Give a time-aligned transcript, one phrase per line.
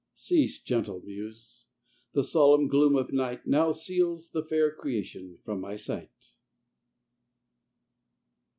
[0.15, 1.67] Cease, gentle muse!
[2.13, 6.31] the solemn gloom of night Now seals the fair creation from my sight.